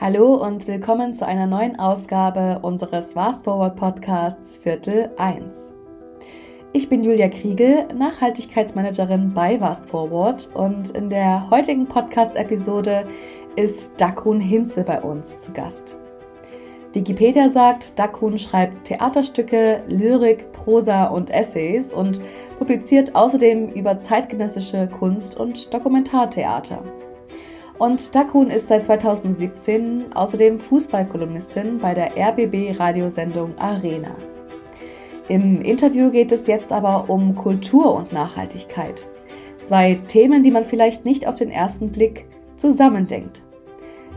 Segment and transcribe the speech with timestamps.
[0.00, 5.72] Hallo und willkommen zu einer neuen Ausgabe unseres Fast Forward Podcasts Viertel 1.
[6.72, 13.08] Ich bin Julia Kriegel, Nachhaltigkeitsmanagerin bei Fast Forward und in der heutigen Podcast-Episode
[13.56, 15.98] ist Dakrun Hinze bei uns zu Gast.
[16.92, 22.20] Wikipedia sagt, Dakrun schreibt Theaterstücke, Lyrik, Prosa und Essays und
[22.56, 26.84] publiziert außerdem über zeitgenössische Kunst und Dokumentartheater.
[27.78, 34.16] Und Dakun ist seit 2017 außerdem Fußballkolumnistin bei der RBB-Radiosendung Arena.
[35.28, 39.08] Im Interview geht es jetzt aber um Kultur und Nachhaltigkeit.
[39.62, 43.42] Zwei Themen, die man vielleicht nicht auf den ersten Blick zusammendenkt.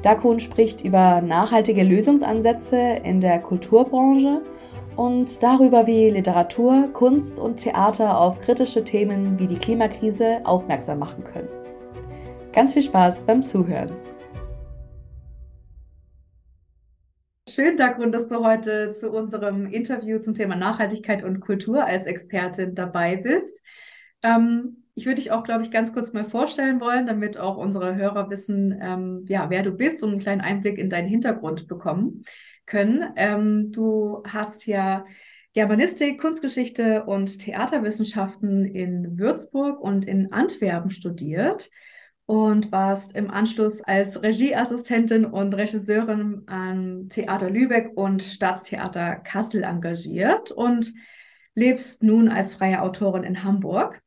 [0.01, 4.41] Dakun spricht über nachhaltige Lösungsansätze in der Kulturbranche
[4.95, 11.23] und darüber, wie Literatur, Kunst und Theater auf kritische Themen wie die Klimakrise aufmerksam machen
[11.23, 11.60] können.
[12.53, 13.89] Ganz viel Spaß beim Zuhören.
[17.49, 22.75] Schön, Dagrun, dass du heute zu unserem Interview zum Thema Nachhaltigkeit und Kultur als Expertin
[22.75, 23.61] dabei bist.
[24.21, 27.95] Ähm, ich würde dich auch, glaube ich, ganz kurz mal vorstellen wollen, damit auch unsere
[27.95, 32.23] Hörer wissen, ähm, ja, wer du bist und einen kleinen Einblick in deinen Hintergrund bekommen
[32.65, 33.13] können.
[33.15, 35.05] Ähm, du hast ja
[35.53, 41.69] Germanistik, Kunstgeschichte und Theaterwissenschaften in Würzburg und in Antwerpen studiert
[42.25, 50.51] und warst im Anschluss als Regieassistentin und Regisseurin am Theater Lübeck und Staatstheater Kassel engagiert
[50.51, 50.93] und
[51.55, 54.01] lebst nun als freie Autorin in Hamburg.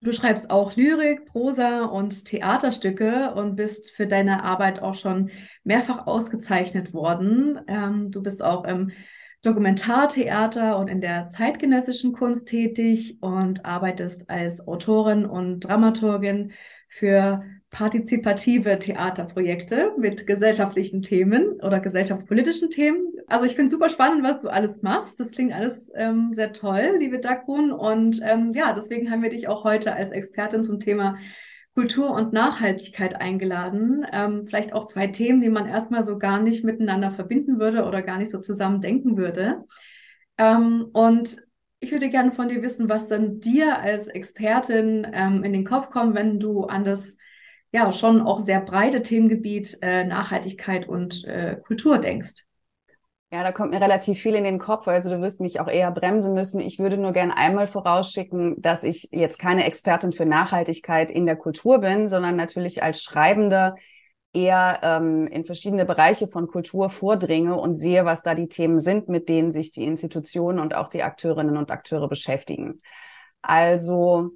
[0.00, 5.30] Du schreibst auch Lyrik, Prosa und Theaterstücke und bist für deine Arbeit auch schon
[5.62, 7.60] mehrfach ausgezeichnet worden.
[7.68, 8.90] Ähm, du bist auch im
[9.42, 16.52] Dokumentartheater und in der zeitgenössischen Kunst tätig und arbeitest als Autorin und Dramaturgin
[16.92, 23.14] für partizipative Theaterprojekte mit gesellschaftlichen Themen oder gesellschaftspolitischen Themen.
[23.28, 25.18] Also ich finde super spannend, was du alles machst.
[25.18, 27.72] Das klingt alles ähm, sehr toll, liebe Dagrun.
[27.72, 31.16] Und ähm, ja, deswegen haben wir dich auch heute als Expertin zum Thema
[31.74, 34.04] Kultur und Nachhaltigkeit eingeladen.
[34.12, 38.02] Ähm, vielleicht auch zwei Themen, die man erstmal so gar nicht miteinander verbinden würde oder
[38.02, 39.64] gar nicht so zusammen denken würde.
[40.36, 41.42] Ähm, und
[41.82, 45.90] ich würde gerne von dir wissen, was dann dir als Expertin ähm, in den Kopf
[45.90, 47.16] kommt, wenn du an das
[47.72, 52.44] ja schon auch sehr breite Themengebiet äh, Nachhaltigkeit und äh, Kultur denkst.
[53.32, 54.86] Ja, da kommt mir relativ viel in den Kopf.
[54.86, 56.60] Also du wirst mich auch eher bremsen müssen.
[56.60, 61.36] Ich würde nur gerne einmal vorausschicken, dass ich jetzt keine Expertin für Nachhaltigkeit in der
[61.36, 63.74] Kultur bin, sondern natürlich als Schreibende
[64.32, 69.08] eher ähm, in verschiedene Bereiche von Kultur vordringe und sehe, was da die Themen sind,
[69.08, 72.80] mit denen sich die Institutionen und auch die Akteurinnen und Akteure beschäftigen.
[73.42, 74.30] Also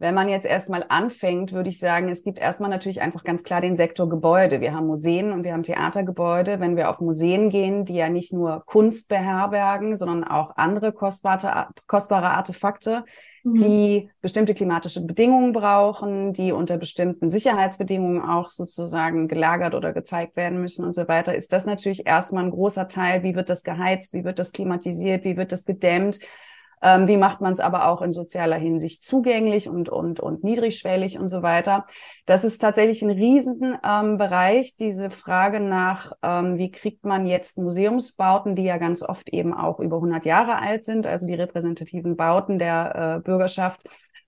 [0.00, 3.60] wenn man jetzt erstmal anfängt, würde ich sagen, es gibt erstmal natürlich einfach ganz klar
[3.60, 4.62] den Sektor Gebäude.
[4.62, 6.58] Wir haben Museen und wir haben Theatergebäude.
[6.58, 11.68] Wenn wir auf Museen gehen, die ja nicht nur Kunst beherbergen, sondern auch andere kostbare,
[11.86, 13.04] kostbare Artefakte,
[13.42, 13.58] Mhm.
[13.58, 20.60] die bestimmte klimatische Bedingungen brauchen, die unter bestimmten Sicherheitsbedingungen auch sozusagen gelagert oder gezeigt werden
[20.60, 23.22] müssen und so weiter, ist das natürlich erstmal ein großer Teil.
[23.22, 24.12] Wie wird das geheizt?
[24.12, 25.24] Wie wird das klimatisiert?
[25.24, 26.20] Wie wird das gedämmt?
[26.82, 31.18] Ähm, wie macht man es aber auch in sozialer Hinsicht zugänglich und, und, und niedrigschwellig
[31.18, 31.86] und so weiter?
[32.26, 38.54] Das ist tatsächlich ein Riesenbereich, ähm, diese Frage nach, ähm, wie kriegt man jetzt Museumsbauten,
[38.54, 42.58] die ja ganz oft eben auch über 100 Jahre alt sind, also die repräsentativen Bauten
[42.58, 43.82] der äh, Bürgerschaft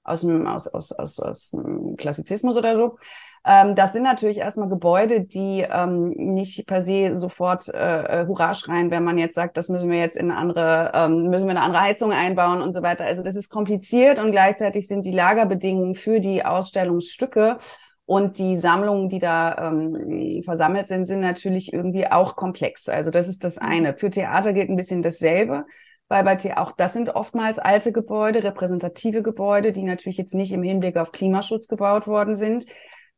[0.04, 1.52] aus dem aus, aus, aus, aus
[1.96, 2.98] Klassizismus oder so,
[3.44, 8.54] ähm, das sind natürlich erstmal Gebäude, die ähm, nicht per se sofort äh, äh, Hurra
[8.54, 11.50] schreien, wenn man jetzt sagt, das müssen wir jetzt in eine andere, ähm, müssen wir
[11.50, 13.04] eine andere Heizung einbauen und so weiter.
[13.04, 17.58] Also das ist kompliziert und gleichzeitig sind die Lagerbedingungen für die Ausstellungsstücke
[18.06, 22.88] und die Sammlungen, die da ähm, versammelt sind, sind natürlich irgendwie auch komplex.
[22.88, 23.96] Also das ist das eine.
[23.96, 25.64] Für Theater gilt ein bisschen dasselbe
[26.12, 30.52] weil bei T auch das sind oftmals alte Gebäude, repräsentative Gebäude, die natürlich jetzt nicht
[30.52, 32.66] im Hinblick auf Klimaschutz gebaut worden sind.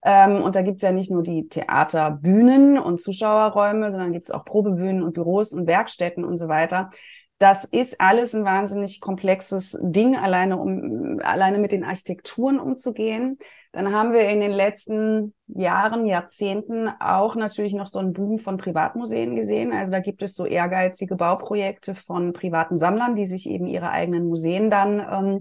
[0.05, 5.03] Ähm, und da gibt's ja nicht nur die Theaterbühnen und Zuschauerräume, sondern gibt's auch Probebühnen
[5.03, 6.91] und Büros und Werkstätten und so weiter.
[7.39, 13.39] Das ist alles ein wahnsinnig komplexes Ding, alleine um alleine mit den Architekturen umzugehen.
[13.73, 18.57] Dann haben wir in den letzten Jahren, Jahrzehnten auch natürlich noch so einen Boom von
[18.57, 19.73] Privatmuseen gesehen.
[19.73, 24.29] Also da gibt es so ehrgeizige Bauprojekte von privaten Sammlern, die sich eben ihre eigenen
[24.29, 25.41] Museen dann ähm,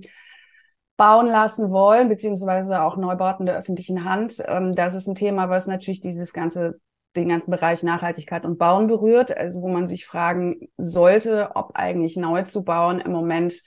[0.97, 4.43] bauen lassen wollen, beziehungsweise auch Neubauten der öffentlichen Hand.
[4.47, 6.79] Ähm, das ist ein Thema, was natürlich dieses ganze
[7.15, 12.17] den ganzen Bereich Nachhaltigkeit und Bauen berührt, also wo man sich fragen sollte, ob eigentlich
[12.17, 13.61] neu zu bauen im Moment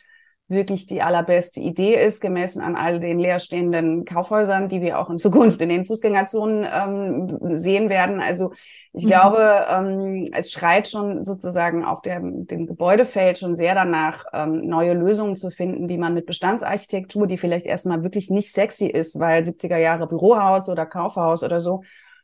[0.48, 5.18] wirklich die allerbeste Idee ist, gemessen an all den leerstehenden Kaufhäusern, die wir auch in
[5.18, 8.20] Zukunft in den Fußgängerzonen ähm, sehen werden.
[8.20, 8.52] Also
[8.92, 9.08] ich mhm.
[9.08, 14.94] glaube, ähm, es schreit schon sozusagen auf dem, dem Gebäudefeld schon sehr danach, ähm, neue
[14.94, 19.42] Lösungen zu finden, wie man mit Bestandsarchitektur, die vielleicht erstmal wirklich nicht sexy ist, weil
[19.42, 21.82] 70er Jahre Bürohaus oder Kaufhaus oder so,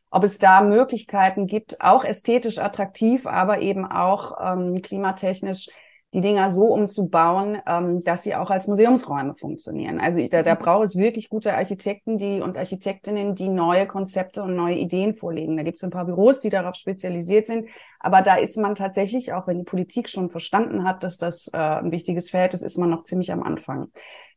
[0.09, 5.67] ob es da Möglichkeiten gibt, auch ästhetisch attraktiv, aber eben auch ähm, klimatechnisch
[6.13, 9.99] die Dinger so umzubauen, ähm, dass sie auch als Museumsräume funktionieren.
[9.99, 10.59] Also ich, da, da mhm.
[10.59, 15.57] braucht es wirklich gute Architekten die und Architektinnen, die neue Konzepte und neue Ideen vorlegen.
[15.57, 17.67] Da gibt es ein paar Büros, die darauf spezialisiert sind,
[17.99, 21.57] aber da ist man tatsächlich, auch wenn die Politik schon verstanden hat, dass das äh,
[21.57, 23.87] ein wichtiges Feld ist, ist man noch ziemlich am Anfang.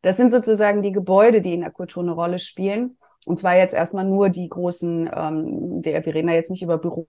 [0.02, 2.96] Das sind sozusagen die Gebäude, die in der Kultur eine Rolle spielen.
[3.26, 6.78] Und zwar jetzt erstmal nur die großen, ähm, der, wir reden da jetzt nicht über
[6.78, 7.08] Büros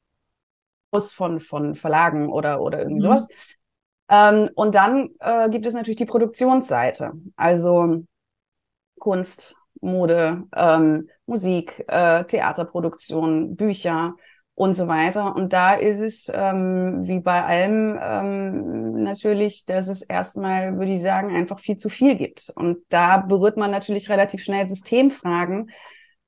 [1.13, 3.03] von, von Verlagen oder, oder irgendwie mhm.
[3.03, 3.27] sowas,
[4.09, 8.03] ähm, und dann äh, gibt es natürlich die Produktionsseite, also
[8.99, 14.15] Kunst, Mode, ähm, Musik, äh, Theaterproduktion, Bücher
[14.55, 15.35] und so weiter.
[15.35, 21.01] Und da ist es ähm, wie bei allem ähm, natürlich, dass es erstmal, würde ich
[21.01, 22.51] sagen, einfach viel zu viel gibt.
[22.55, 25.69] Und da berührt man natürlich relativ schnell Systemfragen,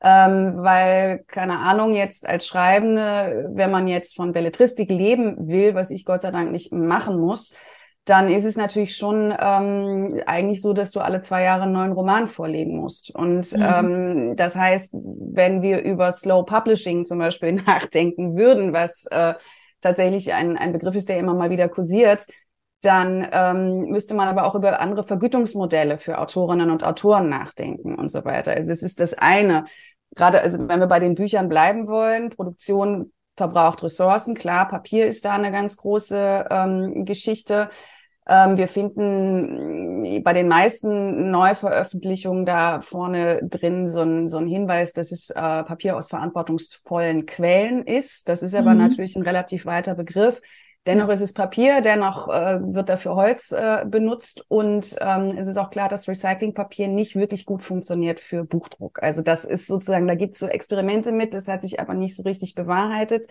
[0.02, 5.90] ähm, weil, keine Ahnung, jetzt als Schreibende, wenn man jetzt von Belletristik leben will, was
[5.90, 7.56] ich Gott sei Dank nicht machen muss,
[8.10, 11.92] dann ist es natürlich schon ähm, eigentlich so, dass du alle zwei Jahre einen neuen
[11.92, 13.14] Roman vorlegen musst.
[13.14, 13.62] Und mhm.
[13.62, 19.36] ähm, das heißt, wenn wir über Slow Publishing zum Beispiel nachdenken würden, was äh,
[19.82, 22.26] tatsächlich ein, ein Begriff ist, der immer mal wieder kursiert,
[22.82, 28.10] dann ähm, müsste man aber auch über andere Vergütungsmodelle für Autorinnen und Autoren nachdenken und
[28.10, 28.54] so weiter.
[28.54, 29.66] Also es ist das eine.
[30.16, 34.36] Gerade also wenn wir bei den Büchern bleiben wollen, Produktion verbraucht Ressourcen.
[34.36, 37.70] Klar, Papier ist da eine ganz große ähm, Geschichte.
[38.30, 44.48] Ähm, wir finden mm, bei den meisten Neuveröffentlichungen da vorne drin so ein, so ein
[44.48, 48.30] Hinweis, dass es äh, Papier aus verantwortungsvollen Quellen ist.
[48.30, 48.82] Das ist aber mhm.
[48.82, 50.42] natürlich ein relativ weiter Begriff.
[50.86, 55.58] Dennoch ist es Papier, dennoch äh, wird dafür Holz äh, benutzt und ähm, es ist
[55.58, 59.04] auch klar, dass Recyclingpapier nicht wirklich gut funktioniert für Buchdruck.
[59.04, 62.16] Also das ist sozusagen, da gibt es so Experimente mit, das hat sich aber nicht
[62.16, 63.28] so richtig bewahrheitet.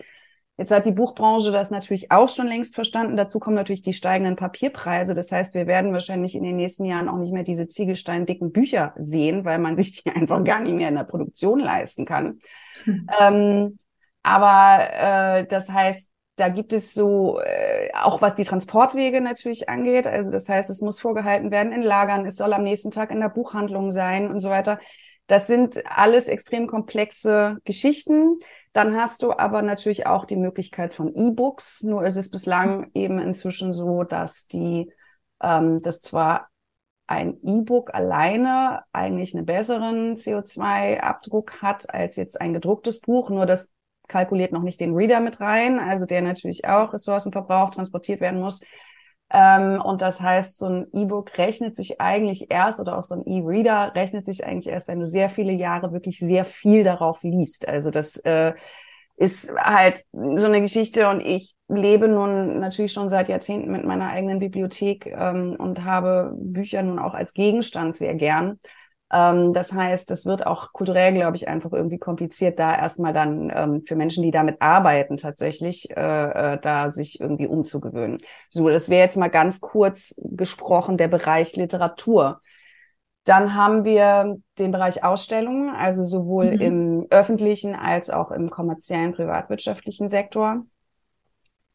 [0.59, 3.15] Jetzt hat die Buchbranche das natürlich auch schon längst verstanden.
[3.15, 5.13] Dazu kommen natürlich die steigenden Papierpreise.
[5.13, 8.93] Das heißt, wir werden wahrscheinlich in den nächsten Jahren auch nicht mehr diese ziegelsteindicken Bücher
[8.97, 12.39] sehen, weil man sich die einfach gar nicht mehr in der Produktion leisten kann.
[12.83, 13.07] Hm.
[13.21, 13.77] Ähm,
[14.21, 20.07] aber äh, das heißt, da gibt es so, äh, auch was die Transportwege natürlich angeht.
[20.07, 23.21] Also das heißt, es muss vorgehalten werden in Lagern, es soll am nächsten Tag in
[23.21, 24.77] der Buchhandlung sein und so weiter.
[25.27, 28.39] Das sind alles extrem komplexe Geschichten.
[28.73, 31.83] Dann hast du aber natürlich auch die Möglichkeit von E-Books.
[31.83, 34.91] Nur ist es bislang eben inzwischen so, dass die,
[35.41, 36.49] ähm, das zwar
[37.07, 43.71] ein E-Book alleine eigentlich einen besseren CO2-Abdruck hat als jetzt ein gedrucktes Buch, nur das
[44.07, 48.39] kalkuliert noch nicht den Reader mit rein, also der natürlich auch Ressourcen verbraucht, transportiert werden
[48.39, 48.61] muss.
[49.31, 53.25] Ähm, und das heißt, so ein E-Book rechnet sich eigentlich erst oder auch so ein
[53.25, 57.67] E-Reader rechnet sich eigentlich erst, wenn du sehr viele Jahre wirklich sehr viel darauf liest.
[57.67, 58.53] Also das äh,
[59.17, 64.09] ist halt so eine Geschichte und ich lebe nun natürlich schon seit Jahrzehnten mit meiner
[64.09, 68.59] eigenen Bibliothek ähm, und habe Bücher nun auch als Gegenstand sehr gern.
[69.11, 73.51] Ähm, das heißt, es wird auch kulturell, glaube ich, einfach irgendwie kompliziert, da erstmal dann
[73.53, 78.19] ähm, für Menschen, die damit arbeiten, tatsächlich äh, äh, da sich irgendwie umzugewöhnen.
[78.49, 82.41] So, das wäre jetzt mal ganz kurz gesprochen der Bereich Literatur.
[83.25, 86.61] Dann haben wir den Bereich Ausstellungen, also sowohl mhm.
[86.61, 90.65] im öffentlichen als auch im kommerziellen, privatwirtschaftlichen Sektor.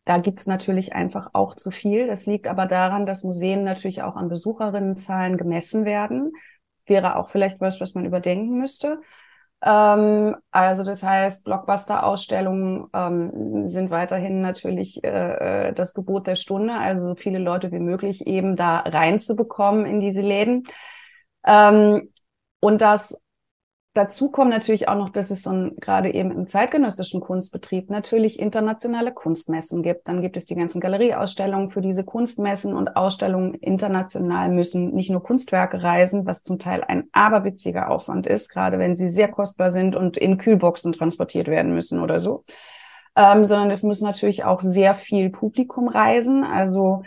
[0.05, 2.07] Da gibt's natürlich einfach auch zu viel.
[2.07, 6.33] Das liegt aber daran, dass Museen natürlich auch an Besucherinnenzahlen gemessen werden
[6.87, 9.01] wäre auch vielleicht was, was man überdenken müsste.
[9.63, 16.75] Ähm, also das heißt, Blockbuster-Ausstellungen ähm, sind weiterhin natürlich äh, äh, das Gebot der Stunde,
[16.75, 20.65] also so viele Leute wie möglich eben da reinzubekommen in diese Läden.
[21.47, 22.13] Ähm,
[22.61, 23.19] und das
[23.95, 28.41] Dazu kommt natürlich auch noch, dass es so ein, gerade eben im zeitgenössischen Kunstbetrieb natürlich
[28.41, 30.09] internationale Kunstmessen gibt.
[30.09, 35.23] Dann gibt es die ganzen Galerieausstellungen für diese Kunstmessen und Ausstellungen international müssen nicht nur
[35.23, 39.95] Kunstwerke reisen, was zum Teil ein aberwitziger Aufwand ist, gerade wenn sie sehr kostbar sind
[39.95, 42.43] und in Kühlboxen transportiert werden müssen oder so.
[43.15, 46.43] Ähm, sondern es muss natürlich auch sehr viel Publikum reisen.
[46.43, 47.05] Also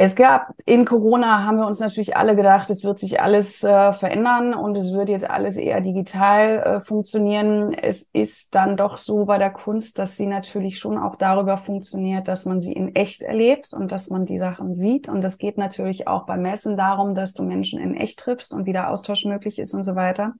[0.00, 3.92] Es gab in Corona haben wir uns natürlich alle gedacht, es wird sich alles äh,
[3.92, 7.74] verändern und es wird jetzt alles eher digital äh, funktionieren.
[7.74, 12.28] Es ist dann doch so bei der Kunst, dass sie natürlich schon auch darüber funktioniert,
[12.28, 15.08] dass man sie in echt erlebt und dass man die Sachen sieht.
[15.08, 18.66] Und das geht natürlich auch beim Messen darum, dass du Menschen in echt triffst und
[18.66, 20.34] wieder Austausch möglich ist und so weiter.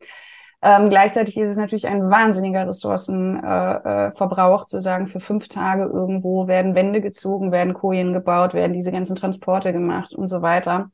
[0.61, 5.85] Ähm, gleichzeitig ist es natürlich ein wahnsinniger Ressourcenverbrauch, äh, äh, zu sagen, für fünf Tage
[5.85, 10.91] irgendwo werden Wände gezogen, werden Kojen gebaut, werden diese ganzen Transporte gemacht und so weiter.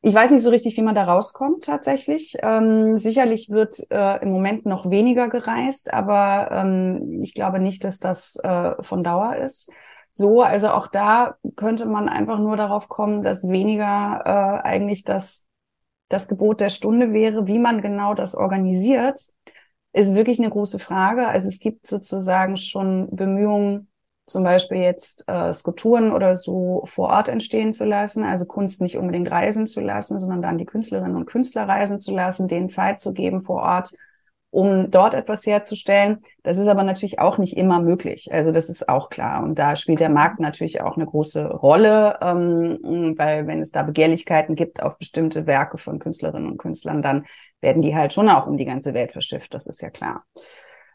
[0.00, 2.36] Ich weiß nicht so richtig, wie man da rauskommt tatsächlich.
[2.42, 7.98] Ähm, sicherlich wird äh, im Moment noch weniger gereist, aber ähm, ich glaube nicht, dass
[7.98, 9.72] das äh, von Dauer ist.
[10.12, 15.47] So, also auch da könnte man einfach nur darauf kommen, dass weniger äh, eigentlich das
[16.08, 17.46] das Gebot der Stunde wäre.
[17.46, 19.20] Wie man genau das organisiert,
[19.92, 21.26] ist wirklich eine große Frage.
[21.26, 23.88] Also es gibt sozusagen schon Bemühungen,
[24.26, 28.98] zum Beispiel jetzt äh, Skulpturen oder so vor Ort entstehen zu lassen, also Kunst nicht
[28.98, 33.00] unbedingt reisen zu lassen, sondern dann die Künstlerinnen und Künstler reisen zu lassen, denen Zeit
[33.00, 33.94] zu geben vor Ort
[34.50, 36.18] um dort etwas herzustellen.
[36.42, 38.32] Das ist aber natürlich auch nicht immer möglich.
[38.32, 39.42] Also das ist auch klar.
[39.42, 43.82] Und da spielt der Markt natürlich auch eine große Rolle, ähm, weil wenn es da
[43.82, 47.26] Begehrlichkeiten gibt auf bestimmte Werke von Künstlerinnen und Künstlern, dann
[47.60, 49.52] werden die halt schon auch um die ganze Welt verschifft.
[49.52, 50.24] Das ist ja klar.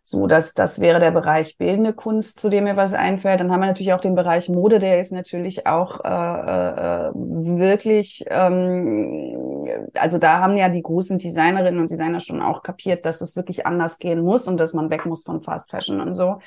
[0.05, 3.39] So, das, das wäre der Bereich bildende Kunst, zu dem mir was einfällt.
[3.39, 8.25] Dann haben wir natürlich auch den Bereich Mode, der ist natürlich auch äh, äh, wirklich,
[8.29, 13.37] ähm, also da haben ja die großen Designerinnen und Designer schon auch kapiert, dass es
[13.37, 16.39] wirklich anders gehen muss und dass man weg muss von Fast Fashion und so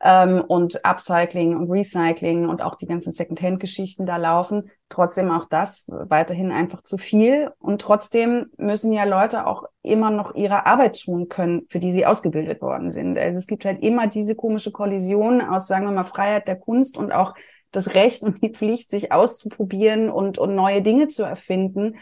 [0.00, 4.70] ähm, und Upcycling und Recycling und auch die ganzen Secondhand-Geschichten da laufen.
[4.88, 7.50] Trotzdem auch das weiterhin einfach zu viel.
[7.58, 12.06] Und trotzdem müssen ja Leute auch immer noch ihre Arbeit tun können, für die sie
[12.06, 13.18] ausgebildet worden sind.
[13.18, 16.98] Also es gibt halt immer diese komische Kollision aus, sagen wir mal, Freiheit der Kunst
[16.98, 17.34] und auch
[17.72, 21.96] das Recht und die Pflicht, sich auszuprobieren und, und neue Dinge zu erfinden.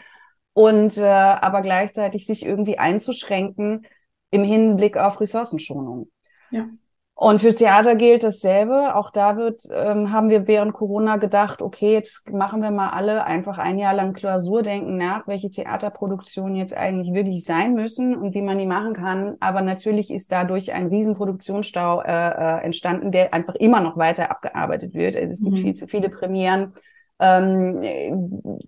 [0.53, 3.85] Und äh, aber gleichzeitig sich irgendwie einzuschränken
[4.31, 6.09] im Hinblick auf Ressourcenschonung.
[6.51, 6.69] Ja.
[7.17, 8.93] Und fürs Theater gilt dasselbe.
[8.93, 13.23] Auch da wird, ähm, haben wir während Corona gedacht, okay, jetzt machen wir mal alle
[13.23, 18.41] einfach ein Jahr lang Klausurdenken nach, welche Theaterproduktionen jetzt eigentlich wirklich sein müssen und wie
[18.41, 19.37] man die machen kann.
[19.39, 24.93] Aber natürlich ist dadurch ein Riesenproduktionsstau äh, äh, entstanden, der einfach immer noch weiter abgearbeitet
[24.93, 25.15] wird.
[25.15, 25.61] Es gibt mhm.
[25.61, 26.73] viel zu viele Premieren.
[27.19, 27.81] Ähm,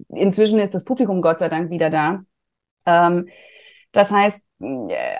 [0.07, 2.23] inzwischen ist das Publikum Gott sei Dank wieder da.
[2.85, 3.27] Ähm,
[3.91, 4.46] das heißt,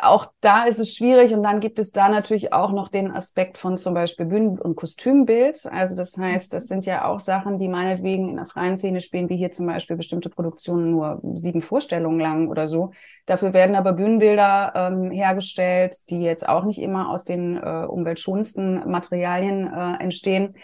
[0.02, 3.60] auch da ist es schwierig und dann gibt es da natürlich auch noch den Aspekt
[3.60, 5.64] von zum Beispiel Bühnen- und Kostümbild.
[5.72, 9.30] Also das heißt, das sind ja auch Sachen, die meinetwegen in der freien Szene spielen,
[9.30, 12.92] wie hier zum Beispiel bestimmte Produktionen nur sieben Vorstellungen lang oder so.
[13.28, 18.90] Dafür werden aber Bühnenbilder ähm, hergestellt, die jetzt auch nicht immer aus den äh, umweltschonendsten
[18.90, 20.56] Materialien äh, entstehen.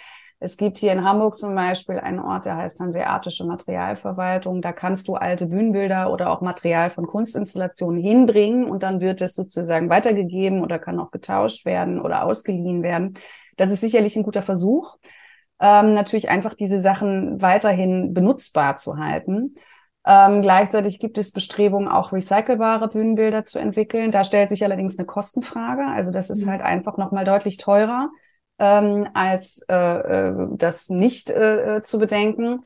[0.44, 4.62] Es gibt hier in Hamburg zum Beispiel einen Ort, der heißt Hanseatische Materialverwaltung.
[4.62, 9.36] Da kannst du alte Bühnenbilder oder auch Material von Kunstinstallationen hinbringen und dann wird es
[9.36, 13.14] sozusagen weitergegeben oder kann auch getauscht werden oder ausgeliehen werden.
[13.56, 14.98] Das ist sicherlich ein guter Versuch,
[15.62, 19.56] ähm, natürlich einfach diese Sachen weiterhin benutzbar zu halten.
[20.06, 24.12] Ähm, gleichzeitig gibt es Bestrebungen, auch recycelbare Bühnenbilder zu entwickeln.
[24.12, 25.86] Da stellt sich allerdings eine Kostenfrage.
[25.86, 26.50] Also das ist mhm.
[26.52, 28.10] halt einfach nochmal deutlich teurer
[28.60, 32.62] ähm, als äh, äh, das nicht äh, äh, zu bedenken.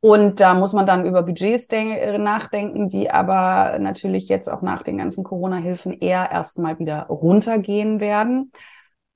[0.00, 4.82] Und da muss man dann über Budgets äh, nachdenken, die aber natürlich jetzt auch nach
[4.82, 8.52] den ganzen Corona-Hilfen eher erstmal wieder runtergehen werden.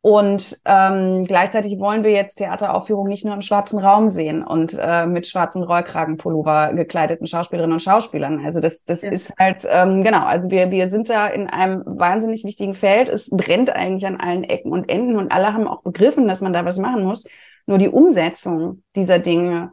[0.04, 5.06] Und ähm, gleichzeitig wollen wir jetzt Theateraufführungen nicht nur im schwarzen Raum sehen und äh,
[5.06, 8.44] mit schwarzen Rollkragenpullover gekleideten Schauspielerinnen und Schauspielern.
[8.44, 9.10] Also das, das ja.
[9.10, 13.08] ist halt, ähm, genau, also wir, wir sind da in einem wahnsinnig wichtigen Feld.
[13.08, 16.52] Es brennt eigentlich an allen Ecken und Enden und alle haben auch begriffen, dass man
[16.52, 17.26] da was machen muss.
[17.64, 19.72] Nur die Umsetzung dieser Dinge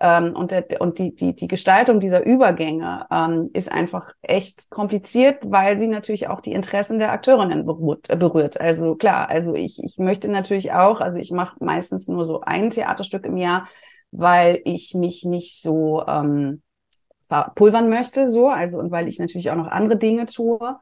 [0.00, 5.38] ähm, und, der, und die, die, die Gestaltung dieser Übergänge ähm, ist einfach echt kompliziert,
[5.44, 8.06] weil sie natürlich auch die Interessen der Akteurinnen berührt.
[8.18, 8.60] berührt.
[8.60, 12.70] Also klar, also ich, ich möchte natürlich auch, also ich mache meistens nur so ein
[12.70, 13.66] Theaterstück im Jahr,
[14.12, 16.62] weil ich mich nicht so ähm,
[17.56, 20.78] pulvern möchte, so, also und weil ich natürlich auch noch andere Dinge tue.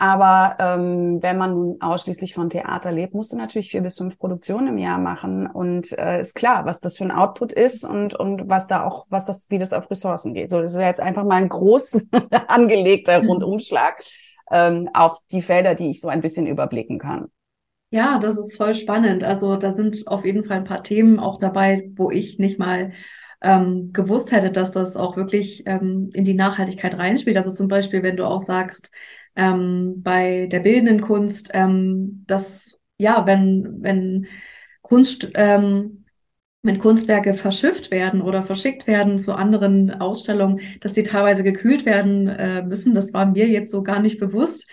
[0.00, 4.18] Aber ähm, wenn man nun ausschließlich von Theater lebt, musst du natürlich vier bis fünf
[4.18, 5.46] Produktionen im Jahr machen.
[5.46, 9.04] Und äh, ist klar, was das für ein Output ist und, und was da auch,
[9.10, 10.48] was das, wie das auf Ressourcen geht.
[10.48, 12.08] So, das ist jetzt einfach mal ein groß
[12.48, 13.28] angelegter mhm.
[13.28, 14.02] Rundumschlag
[14.50, 17.26] ähm, auf die Felder, die ich so ein bisschen überblicken kann.
[17.90, 19.22] Ja, das ist voll spannend.
[19.22, 22.92] Also da sind auf jeden Fall ein paar Themen auch dabei, wo ich nicht mal
[23.42, 27.36] ähm, gewusst hätte, dass das auch wirklich ähm, in die Nachhaltigkeit reinspielt.
[27.36, 28.90] Also zum Beispiel, wenn du auch sagst,
[29.36, 34.26] ähm, bei der bildenden Kunst, ähm, dass ja, wenn, wenn
[34.82, 36.00] Kunst ähm,
[36.62, 42.28] wenn Kunstwerke verschifft werden oder verschickt werden zu anderen Ausstellungen, dass sie teilweise gekühlt werden
[42.28, 42.94] äh, müssen.
[42.94, 44.68] Das war mir jetzt so gar nicht bewusst.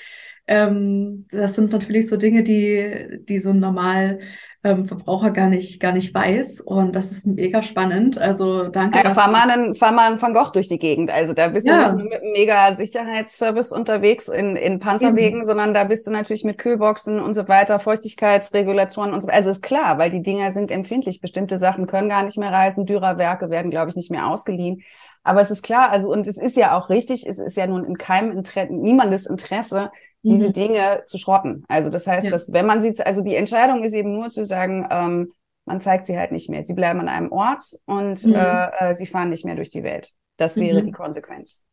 [0.47, 4.19] Ähm, das sind natürlich so Dinge, die, die so normal
[4.63, 6.61] ähm, Verbraucher gar nicht, gar nicht weiß.
[6.61, 8.17] Und das ist mega spannend.
[8.17, 8.97] Also danke.
[8.97, 11.11] Ja, fahr, mal einen, fahr mal einen Van Gogh durch die Gegend.
[11.11, 11.77] Also da bist ja.
[11.77, 15.45] du nicht nur mit einem mega Sicherheitsservice unterwegs in, in Panzerwegen, mhm.
[15.45, 19.37] sondern da bist du natürlich mit Kühlboxen und so weiter, Feuchtigkeitsregulatoren und so weiter.
[19.37, 21.21] Also ist klar, weil die Dinger sind empfindlich.
[21.21, 22.85] Bestimmte Sachen können gar nicht mehr reisen.
[22.85, 24.81] Dürer-Werke werden, glaube ich, nicht mehr ausgeliehen.
[25.27, 27.83] Aber es ist klar, also und es ist ja auch richtig, es ist ja nun
[27.83, 29.91] in keinem Interesse, niemandes Interesse,
[30.23, 30.53] diese mhm.
[30.53, 31.65] Dinge zu schrotten.
[31.67, 32.31] Also das heißt, ja.
[32.31, 35.33] dass wenn man sie, also die Entscheidung ist eben nur zu sagen, ähm,
[35.65, 36.63] man zeigt sie halt nicht mehr.
[36.63, 38.35] Sie bleiben an einem Ort und mhm.
[38.35, 40.13] äh, äh, sie fahren nicht mehr durch die Welt.
[40.37, 40.85] Das wäre mhm.
[40.85, 41.65] die Konsequenz.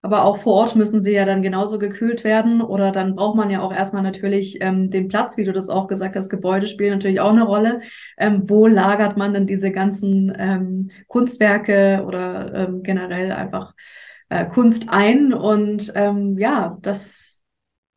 [0.00, 3.50] Aber auch vor Ort müssen sie ja dann genauso gekühlt werden oder dann braucht man
[3.50, 6.28] ja auch erstmal natürlich ähm, den Platz, wie du das auch gesagt hast.
[6.28, 7.80] Gebäude spielen natürlich auch eine Rolle.
[8.16, 13.74] Ähm, wo lagert man denn diese ganzen ähm, Kunstwerke oder ähm, generell einfach
[14.28, 15.32] äh, Kunst ein?
[15.32, 17.27] Und ähm, ja, das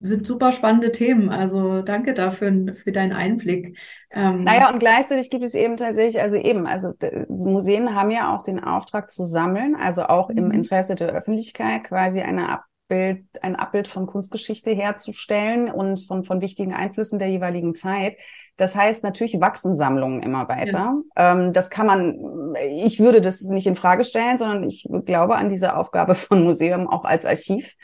[0.02, 1.30] sind super spannende Themen.
[1.30, 3.78] Also danke dafür für deinen Einblick.
[4.10, 6.94] Ähm, naja, und gleichzeitig gibt es eben tatsächlich, also eben, also
[7.30, 10.52] Museen haben ja auch den Auftrag zu sammeln, also auch im mhm.
[10.52, 16.74] Interesse der Öffentlichkeit quasi eine Abbild, ein Abbild von Kunstgeschichte herzustellen und von, von wichtigen
[16.74, 18.18] Einflüssen der jeweiligen Zeit.
[18.58, 21.02] Das heißt, natürlich wachsen Sammlungen immer weiter.
[21.16, 21.34] Ja.
[21.34, 25.50] Ähm, das kann man, ich würde das nicht in Frage stellen, sondern ich glaube an
[25.50, 27.76] diese Aufgabe von Museum auch als Archiv.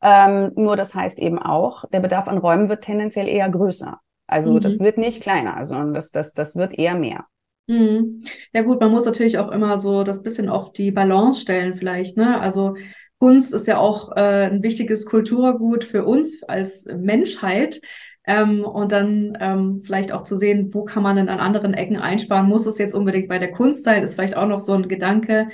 [0.00, 3.98] Ähm, nur das heißt eben auch, der Bedarf an Räumen wird tendenziell eher größer.
[4.26, 4.60] Also mhm.
[4.60, 7.24] das wird nicht kleiner, sondern das, das, das wird eher mehr.
[7.66, 8.22] Mhm.
[8.52, 12.16] Ja gut, man muss natürlich auch immer so das bisschen auf die Balance stellen vielleicht.
[12.16, 12.40] Ne?
[12.40, 12.74] Also
[13.18, 17.80] Kunst ist ja auch äh, ein wichtiges Kulturgut für uns als Menschheit.
[18.26, 21.96] Ähm, und dann ähm, vielleicht auch zu sehen, wo kann man denn an anderen Ecken
[21.96, 22.46] einsparen?
[22.46, 24.02] Muss es jetzt unbedingt bei der Kunst sein?
[24.02, 25.48] Ist vielleicht auch noch so ein Gedanke,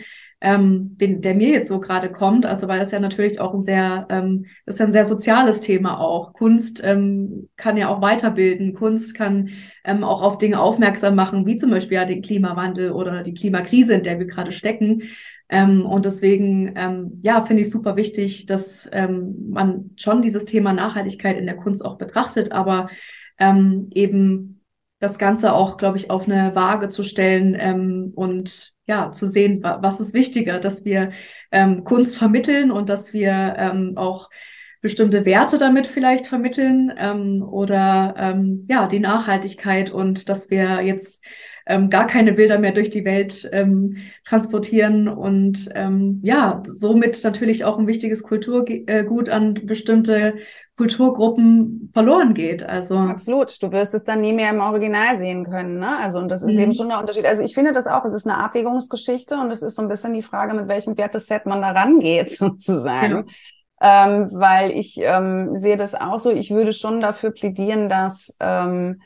[0.44, 2.44] ähm, den, der mir jetzt so gerade kommt.
[2.44, 5.98] Also weil das ja natürlich auch ein sehr, ähm, ist ja ein sehr soziales Thema
[5.98, 6.34] auch.
[6.34, 8.74] Kunst ähm, kann ja auch weiterbilden.
[8.74, 9.48] Kunst kann
[9.84, 13.94] ähm, auch auf Dinge aufmerksam machen, wie zum Beispiel ja den Klimawandel oder die Klimakrise,
[13.94, 15.04] in der wir gerade stecken.
[15.48, 20.74] Ähm, und deswegen, ähm, ja, finde ich super wichtig, dass ähm, man schon dieses Thema
[20.74, 22.88] Nachhaltigkeit in der Kunst auch betrachtet, aber
[23.38, 24.53] ähm, eben
[25.04, 29.60] das Ganze auch, glaube ich, auf eine Waage zu stellen ähm, und ja, zu sehen,
[29.62, 31.12] was ist wichtiger, dass wir
[31.50, 34.28] ähm, Kunst vermitteln und dass wir ähm, auch
[34.80, 41.24] bestimmte Werte damit vielleicht vermitteln ähm, oder ähm, ja, die Nachhaltigkeit und dass wir jetzt
[41.66, 47.64] ähm, gar keine Bilder mehr durch die Welt ähm, transportieren und ähm, ja, somit natürlich
[47.64, 50.34] auch ein wichtiges Kulturgut an bestimmte
[50.76, 52.64] Kulturgruppen verloren geht.
[52.64, 53.62] Also absolut.
[53.62, 55.78] Du wirst es dann nie mehr im Original sehen können.
[55.78, 55.98] Ne?
[55.98, 56.60] Also und das ist mhm.
[56.60, 57.26] eben schon der Unterschied.
[57.26, 58.04] Also ich finde das auch.
[58.04, 61.46] Es ist eine Abwägungsgeschichte und es ist so ein bisschen die Frage, mit welchem Werteset
[61.46, 63.26] man da rangeht sozusagen.
[63.80, 64.06] Ja.
[64.06, 66.30] Ähm, weil ich ähm, sehe das auch so.
[66.30, 69.00] Ich würde schon dafür plädieren, dass ähm,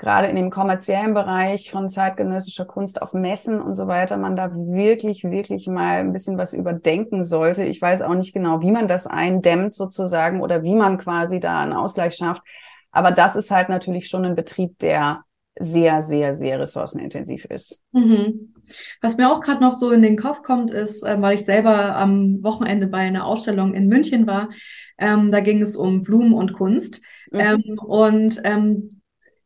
[0.00, 4.50] gerade in dem kommerziellen Bereich von zeitgenössischer Kunst auf Messen und so weiter, man da
[4.50, 7.64] wirklich, wirklich mal ein bisschen was überdenken sollte.
[7.64, 11.60] Ich weiß auch nicht genau, wie man das eindämmt sozusagen oder wie man quasi da
[11.60, 12.42] einen Ausgleich schafft.
[12.90, 15.24] Aber das ist halt natürlich schon ein Betrieb, der
[15.58, 17.82] sehr, sehr, sehr ressourcenintensiv ist.
[17.92, 18.54] Mhm.
[19.02, 21.94] Was mir auch gerade noch so in den Kopf kommt, ist, äh, weil ich selber
[21.94, 24.48] am Wochenende bei einer Ausstellung in München war,
[24.96, 27.02] ähm, da ging es um Blumen und Kunst.
[27.30, 27.40] Mhm.
[27.40, 28.99] Ähm, und ähm,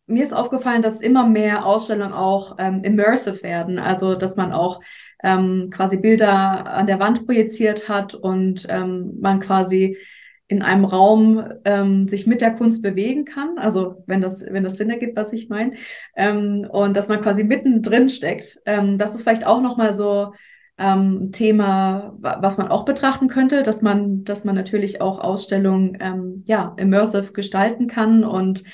[0.07, 4.81] mir ist aufgefallen, dass immer mehr Ausstellungen auch ähm, immersive werden, also dass man auch
[5.23, 9.97] ähm, quasi Bilder an der Wand projiziert hat und ähm, man quasi
[10.47, 14.77] in einem Raum ähm, sich mit der Kunst bewegen kann, also wenn das, wenn das
[14.77, 15.73] Sinn ergibt, was ich meine,
[16.17, 18.61] ähm, und dass man quasi mittendrin steckt.
[18.67, 20.35] Ähm, das ist vielleicht auch nochmal so
[20.77, 26.43] ähm, Thema, was man auch betrachten könnte, dass man, dass man natürlich auch Ausstellungen ähm,
[26.47, 28.65] ja immersive gestalten kann und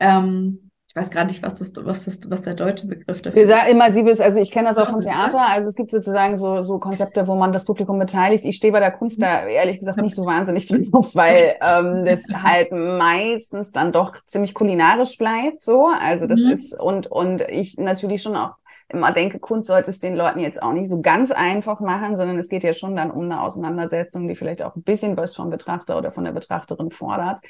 [0.00, 0.65] ähm,
[0.96, 3.52] weiß gar nicht, was das, was das, was der deutsche Begriff dafür ist.
[3.70, 5.46] Immersives, also ich kenne das auch vom Theater.
[5.46, 8.46] Also es gibt sozusagen so, so Konzepte, wo man das Publikum beteiligt.
[8.46, 12.22] Ich stehe bei der Kunst da ehrlich gesagt nicht so wahnsinnig drauf, weil ähm, das
[12.42, 15.62] halt meistens dann doch ziemlich kulinarisch bleibt.
[15.62, 16.50] So, also das mhm.
[16.50, 18.54] ist und und ich natürlich schon auch
[18.88, 22.38] immer denke, Kunst sollte es den Leuten jetzt auch nicht so ganz einfach machen, sondern
[22.38, 25.50] es geht ja schon dann um eine Auseinandersetzung, die vielleicht auch ein bisschen was vom
[25.50, 27.40] Betrachter oder von der Betrachterin fordert.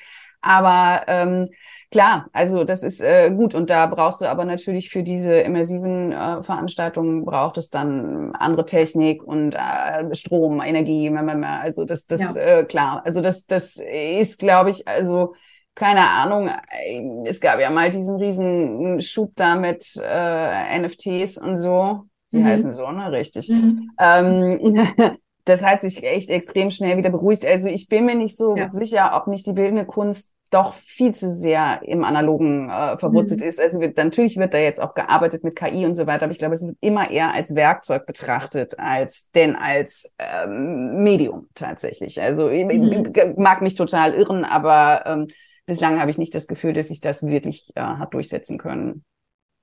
[0.40, 1.50] Aber ähm,
[1.90, 6.12] klar, also das ist äh, gut und da brauchst du aber natürlich für diese immersiven
[6.12, 12.42] äh, Veranstaltungen braucht es dann andere Technik und äh, Strom, Energie, also das, das ja.
[12.42, 13.02] äh, klar.
[13.04, 15.34] Also das, das ist, glaube ich, also
[15.74, 21.56] keine Ahnung, äh, es gab ja mal diesen riesen Schub da mit äh, NFTs und
[21.56, 22.04] so.
[22.32, 22.44] Die mhm.
[22.44, 23.12] heißen so, ne?
[23.12, 23.48] Richtig.
[23.48, 23.90] Mhm.
[24.00, 24.88] Ähm,
[25.44, 27.46] das hat sich echt extrem schnell wieder beruhigt.
[27.46, 28.68] Also ich bin mir nicht so ja.
[28.68, 33.48] sicher, ob nicht die bildende Kunst doch viel zu sehr im Analogen äh, verwurzelt mhm.
[33.48, 33.60] ist.
[33.60, 36.38] Also wird, natürlich wird da jetzt auch gearbeitet mit KI und so weiter, aber ich
[36.38, 42.20] glaube, es wird immer eher als Werkzeug betrachtet, als denn als ähm, Medium tatsächlich.
[42.20, 43.34] Also mhm.
[43.36, 45.26] mag mich total irren, aber ähm,
[45.66, 49.04] bislang habe ich nicht das Gefühl, dass sich das wirklich äh, hat durchsetzen können.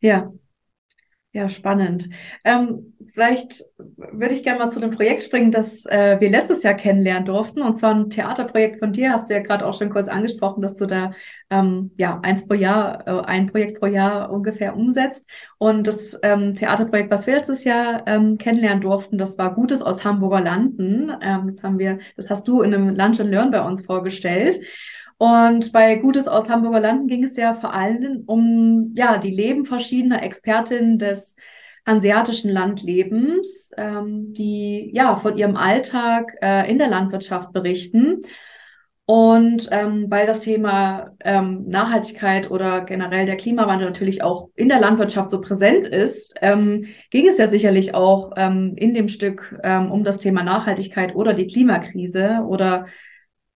[0.01, 0.31] Ja,
[1.35, 2.09] ja, spannend.
[2.45, 3.63] Ähm, vielleicht
[3.97, 7.63] würde ich gerne mal zu dem Projekt springen, das äh, wir letztes Jahr kennenlernen durften.
[7.63, 9.11] Und zwar ein Theaterprojekt von dir.
[9.11, 11.13] Hast du ja gerade auch schon kurz angesprochen, dass du da
[11.49, 15.27] ähm, ja eins pro Jahr, äh, ein Projekt pro Jahr ungefähr umsetzt.
[15.57, 20.05] Und das ähm, Theaterprojekt, was wir letztes Jahr ähm, kennenlernen durften, das war Gutes aus
[20.05, 21.11] Hamburger Landen.
[21.19, 24.59] Ähm, das haben wir, das hast du in einem Lunch and Learn bei uns vorgestellt.
[25.23, 29.63] Und bei Gutes aus Hamburger Landen ging es ja vor allem um ja, die Leben
[29.63, 31.37] verschiedener Expertinnen des
[31.87, 38.19] hanseatischen Landlebens, ähm, die ja von ihrem Alltag äh, in der Landwirtschaft berichten.
[39.05, 44.81] Und ähm, weil das Thema ähm, Nachhaltigkeit oder generell der Klimawandel natürlich auch in der
[44.81, 49.89] Landwirtschaft so präsent ist, ähm, ging es ja sicherlich auch ähm, in dem Stück ähm,
[49.89, 52.87] um das Thema Nachhaltigkeit oder die Klimakrise oder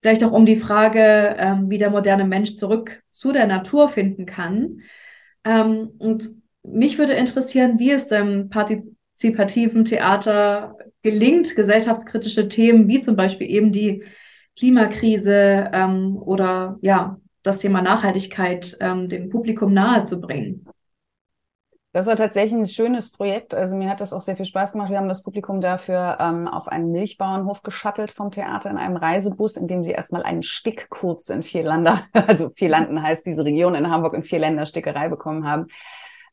[0.01, 4.25] vielleicht auch um die Frage, ähm, wie der moderne Mensch zurück zu der Natur finden
[4.25, 4.81] kann.
[5.43, 6.29] Ähm, und
[6.63, 13.71] mich würde interessieren, wie es dem partizipativen Theater gelingt, gesellschaftskritische Themen wie zum Beispiel eben
[13.71, 14.03] die
[14.57, 20.65] Klimakrise ähm, oder ja das Thema Nachhaltigkeit ähm, dem Publikum nahezubringen.
[21.97, 23.55] Das war tatsächlich ein schönes Projekt.
[23.55, 24.91] Also mir hat das auch sehr viel Spaß gemacht.
[24.91, 29.57] Wir haben das Publikum dafür ähm, auf einen Milchbauernhof geschattelt vom Theater in einem Reisebus,
[29.57, 34.13] in dem sie erstmal einen Stickkurs in Vierlander, also Vierlanden heißt diese Region in Hamburg,
[34.13, 35.69] in Vierländer Stickerei bekommen haben.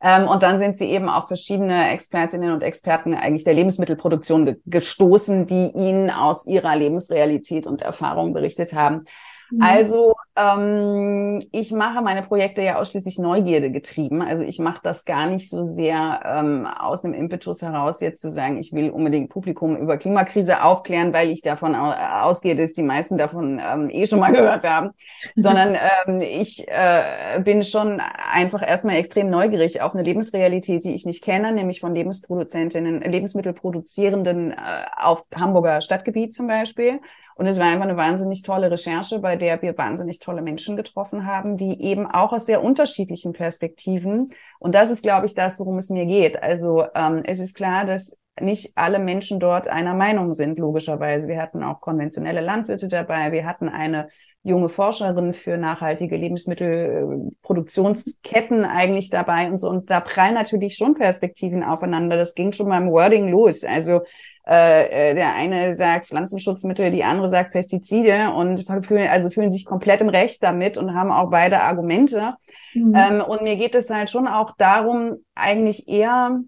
[0.03, 4.57] Ähm, und dann sind sie eben auf verschiedene Expertinnen und Experten eigentlich der Lebensmittelproduktion ge
[4.66, 9.05] gestoßen, die ihnen aus ihrer Lebensrealität und Erfahrung berichtet haben.
[9.50, 9.62] Mhm.
[9.62, 14.20] Also ähm, ich mache meine Projekte ja ausschließlich Neugierde getrieben.
[14.22, 18.30] Also ich mache das gar nicht so sehr ähm, aus einem Impetus heraus, jetzt zu
[18.30, 23.16] sagen, ich will unbedingt Publikum über Klimakrise aufklären, weil ich davon ausgehe, dass die meisten
[23.16, 24.90] davon ähm, eh schon mal gehört haben,
[25.37, 25.76] sondern
[26.07, 31.22] ähm, ich äh, bin schon einfach erstmal extrem neugierig auf eine Lebensrealität, die ich nicht
[31.22, 34.57] kenne, nämlich von Lebensproduzentinnen, Lebensmittelproduzierenden äh,
[34.96, 37.00] auf Hamburger Stadtgebiet zum Beispiel.
[37.37, 41.26] Und es war einfach eine wahnsinnig tolle Recherche, bei der wir wahnsinnig tolle Menschen getroffen
[41.26, 44.30] haben, die eben auch aus sehr unterschiedlichen Perspektiven.
[44.58, 46.42] Und das ist, glaube ich, das, worum es mir geht.
[46.42, 51.28] Also ähm, es ist klar, dass nicht alle Menschen dort einer Meinung sind, logischerweise.
[51.28, 53.30] Wir hatten auch konventionelle Landwirte dabei.
[53.30, 54.08] Wir hatten eine
[54.42, 59.70] junge Forscherin für nachhaltige Lebensmittelproduktionsketten eigentlich dabei und so.
[59.70, 62.16] Und da prallen natürlich schon Perspektiven aufeinander.
[62.16, 63.62] Das ging schon beim Wording los.
[63.62, 64.00] Also
[64.46, 69.64] äh, äh, der eine sagt Pflanzenschutzmittel, die andere sagt Pestizide und fühlen, also fühlen sich
[69.64, 72.35] komplett im Recht damit und haben auch beide Argumente.
[72.74, 72.94] Mhm.
[72.94, 76.40] Ähm, und mir geht es halt schon auch darum, eigentlich eher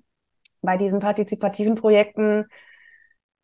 [0.61, 2.45] bei diesen partizipativen Projekten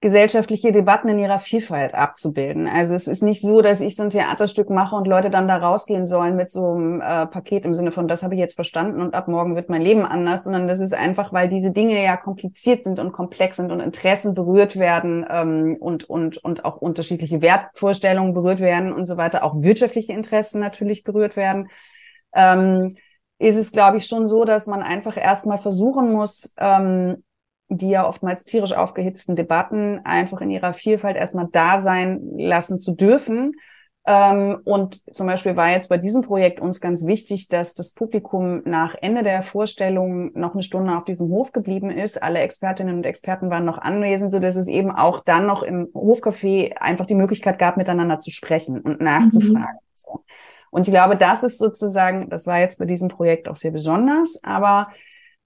[0.03, 2.67] gesellschaftliche Debatten in ihrer Vielfalt abzubilden.
[2.67, 5.57] Also es ist nicht so, dass ich so ein Theaterstück mache und Leute dann da
[5.59, 9.01] rausgehen sollen mit so einem äh, Paket im Sinne von, das habe ich jetzt verstanden
[9.01, 12.17] und ab morgen wird mein Leben anders, sondern das ist einfach, weil diese Dinge ja
[12.17, 17.41] kompliziert sind und komplex sind und Interessen berührt werden ähm, und, und, und auch unterschiedliche
[17.41, 21.69] Wertvorstellungen berührt werden und so weiter, auch wirtschaftliche Interessen natürlich berührt werden.
[22.35, 22.97] Ähm,
[23.39, 27.23] ist es, glaube ich, schon so, dass man einfach erstmal versuchen muss, ähm,
[27.69, 32.95] die ja oftmals tierisch aufgehitzten Debatten einfach in ihrer Vielfalt erstmal da sein lassen zu
[32.95, 33.55] dürfen.
[34.05, 38.63] Ähm, und zum Beispiel war jetzt bei diesem Projekt uns ganz wichtig, dass das Publikum
[38.65, 42.21] nach Ende der Vorstellung noch eine Stunde auf diesem Hof geblieben ist.
[42.21, 45.87] Alle Expertinnen und Experten waren noch anwesend, so dass es eben auch dann noch im
[45.95, 49.79] Hofcafé einfach die Möglichkeit gab, miteinander zu sprechen und nachzufragen.
[49.79, 50.21] Mhm.
[50.71, 54.41] Und ich glaube, das ist sozusagen, das war jetzt bei diesem Projekt auch sehr besonders,
[54.43, 54.89] aber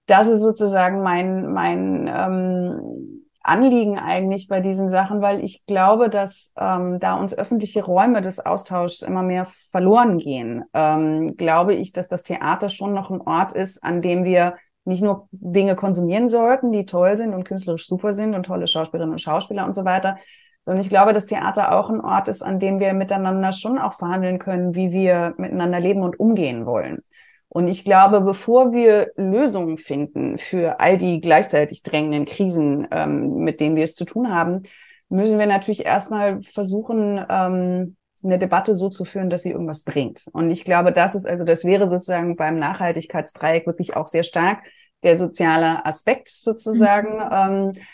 [0.06, 6.52] das ist sozusagen mein, mein ähm, Anliegen eigentlich bei diesen Sachen, weil ich glaube, dass
[6.58, 12.08] ähm, da uns öffentliche Räume des Austauschs immer mehr verloren gehen, ähm, glaube ich, dass
[12.08, 16.72] das Theater schon noch ein Ort ist, an dem wir nicht nur Dinge konsumieren sollten,
[16.72, 20.18] die toll sind und künstlerisch super sind und tolle Schauspielerinnen und Schauspieler und so weiter,
[20.64, 23.94] sondern ich glaube, dass Theater auch ein Ort ist, an dem wir miteinander schon auch
[23.94, 27.02] verhandeln können, wie wir miteinander leben und umgehen wollen.
[27.48, 33.60] Und ich glaube, bevor wir Lösungen finden für all die gleichzeitig drängenden Krisen, ähm, mit
[33.60, 34.62] denen wir es zu tun haben,
[35.08, 40.26] müssen wir natürlich erstmal versuchen, ähm, eine Debatte so zu führen, dass sie irgendwas bringt.
[40.32, 44.64] Und ich glaube, das ist also, das wäre sozusagen beim Nachhaltigkeitsdreieck wirklich auch sehr stark
[45.02, 47.16] der soziale Aspekt sozusagen.
[47.16, 47.72] Mhm.
[47.76, 47.84] Ähm,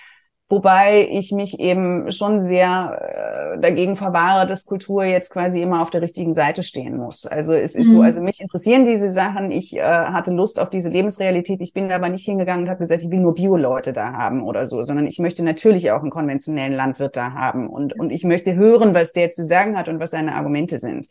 [0.53, 5.89] Wobei ich mich eben schon sehr äh, dagegen verwahre, dass Kultur jetzt quasi immer auf
[5.89, 7.25] der richtigen Seite stehen muss.
[7.25, 7.93] Also es ist mhm.
[7.93, 9.51] so, also mich interessieren diese Sachen.
[9.51, 11.63] Ich äh, hatte Lust auf diese Lebensrealität.
[11.63, 14.67] Ich bin aber nicht hingegangen und habe gesagt, ich will nur Bio-Leute da haben oder
[14.67, 18.55] so, sondern ich möchte natürlich auch einen konventionellen Landwirt da haben und, und ich möchte
[18.55, 21.09] hören, was der zu sagen hat und was seine Argumente sind.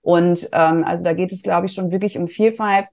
[0.00, 2.88] Und ähm, also da geht es, glaube ich, schon wirklich um Vielfalt.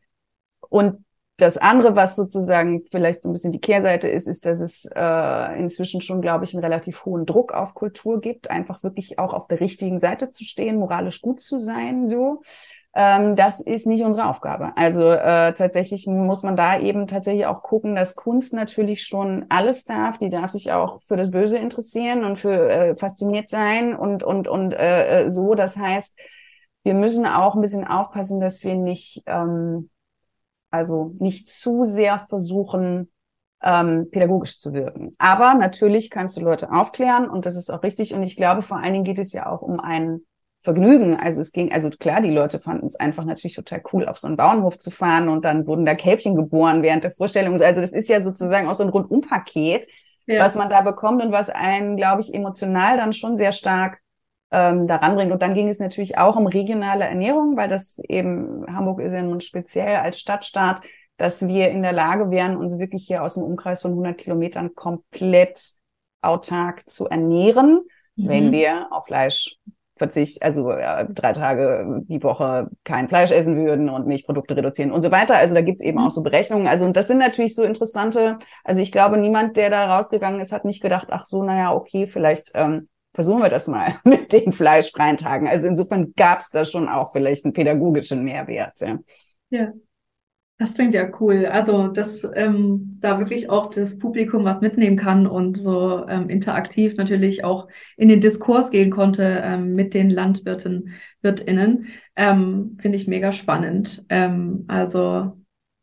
[0.69, 1.03] Und
[1.41, 5.59] das andere, was sozusagen vielleicht so ein bisschen die Kehrseite ist, ist, dass es äh,
[5.59, 9.47] inzwischen schon, glaube ich, einen relativ hohen Druck auf Kultur gibt, einfach wirklich auch auf
[9.47, 12.41] der richtigen Seite zu stehen, moralisch gut zu sein, so.
[12.95, 14.73] Ähm, das ist nicht unsere Aufgabe.
[14.75, 19.85] Also äh, tatsächlich muss man da eben tatsächlich auch gucken, dass Kunst natürlich schon alles
[19.85, 20.17] darf.
[20.17, 24.47] Die darf sich auch für das Böse interessieren und für äh, fasziniert sein und und
[24.47, 25.53] und äh, äh so.
[25.53, 26.17] Das heißt,
[26.83, 29.89] wir müssen auch ein bisschen aufpassen, dass wir nicht ähm,
[30.71, 33.11] also nicht zu sehr versuchen,
[33.61, 35.15] ähm, pädagogisch zu wirken.
[35.17, 38.13] Aber natürlich kannst du Leute aufklären und das ist auch richtig.
[38.13, 40.21] Und ich glaube, vor allen Dingen geht es ja auch um ein
[40.61, 41.15] Vergnügen.
[41.15, 44.27] Also es ging, also klar, die Leute fanden es einfach natürlich total cool, auf so
[44.27, 47.61] einen Bauernhof zu fahren und dann wurden da Kälbchen geboren während der Vorstellung.
[47.61, 49.87] Also das ist ja sozusagen auch so ein Rundumpaket,
[50.27, 50.43] ja.
[50.43, 53.99] was man da bekommt und was einen, glaube ich, emotional dann schon sehr stark
[54.51, 55.31] ähm, daran bringt.
[55.31, 59.21] Und dann ging es natürlich auch um regionale Ernährung, weil das eben Hamburg ist ja
[59.21, 60.81] nun speziell als Stadtstaat,
[61.17, 64.73] dass wir in der Lage wären, uns wirklich hier aus dem Umkreis von 100 Kilometern
[64.73, 65.73] komplett
[66.21, 67.81] autark zu ernähren,
[68.15, 68.27] mhm.
[68.27, 69.57] wenn wir auf Fleisch
[69.99, 75.01] Verzicht, also äh, drei Tage die Woche kein Fleisch essen würden und Milchprodukte reduzieren und
[75.01, 75.35] so weiter.
[75.35, 76.07] Also da gibt's eben mhm.
[76.07, 76.67] auch so Berechnungen.
[76.67, 80.53] Also und das sind natürlich so interessante, also ich glaube, niemand, der da rausgegangen ist,
[80.53, 84.51] hat nicht gedacht, ach so, naja, okay, vielleicht ähm, versuchen wir das mal mit den
[84.51, 85.47] fleischfreien Tagen.
[85.47, 88.79] Also insofern gab es da schon auch vielleicht einen pädagogischen Mehrwert.
[88.79, 88.99] Ja.
[89.49, 89.73] ja.
[90.61, 91.45] Das klingt ja cool.
[91.45, 96.95] Also, dass ähm, da wirklich auch das Publikum was mitnehmen kann und so ähm, interaktiv
[96.97, 100.89] natürlich auch in den Diskurs gehen konnte ähm, mit den Landwirten,
[101.21, 104.03] Wirtinnen, ähm, finde ich mega spannend.
[104.09, 105.38] Ähm, also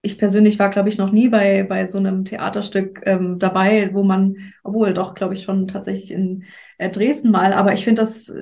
[0.06, 4.02] ich persönlich war, glaube ich, noch nie bei, bei so einem Theaterstück ähm, dabei, wo
[4.02, 6.44] man, obwohl doch, glaube ich, schon tatsächlich in
[6.78, 8.32] äh, Dresden mal, aber ich finde das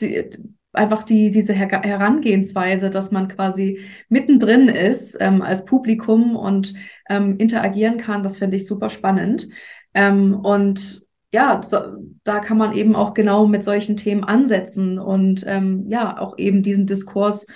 [0.00, 0.28] die,
[0.72, 6.74] einfach die, diese Her Herangehensweise, dass man quasi mittendrin ist ähm, als Publikum und
[7.08, 9.48] ähm, interagieren kann, das finde ich super spannend.
[9.94, 11.78] Ähm, und ja, so,
[12.24, 16.62] da kann man eben auch genau mit solchen Themen ansetzen und ähm, ja, auch eben
[16.62, 17.46] diesen Diskurs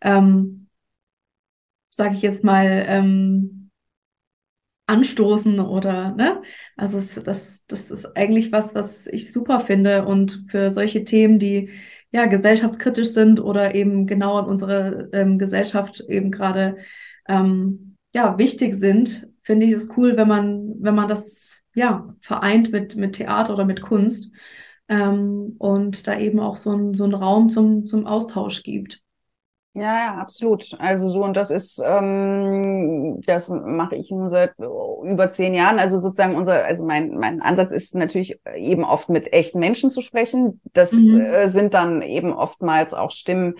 [0.00, 0.63] ähm,
[1.94, 3.64] sage ich jetzt mal, ähm,
[4.86, 6.42] anstoßen oder, ne?
[6.76, 11.38] Also es, das, das ist eigentlich was, was ich super finde und für solche Themen,
[11.38, 11.70] die
[12.12, 16.76] ja gesellschaftskritisch sind oder eben genau in unserer ähm, Gesellschaft eben gerade
[17.28, 22.70] ähm, ja wichtig sind, finde ich es cool, wenn man, wenn man das ja vereint
[22.70, 24.30] mit, mit Theater oder mit Kunst
[24.88, 29.03] ähm, und da eben auch so ein, so einen Raum zum, zum Austausch gibt.
[29.76, 30.76] Ja, ja, absolut.
[30.78, 35.80] Also so, und das ist, ähm, das mache ich nun seit über zehn Jahren.
[35.80, 40.00] Also sozusagen unser, also mein, mein Ansatz ist natürlich eben oft mit echten Menschen zu
[40.00, 40.60] sprechen.
[40.74, 41.20] Das mhm.
[41.20, 43.54] äh, sind dann eben oftmals auch Stimmen,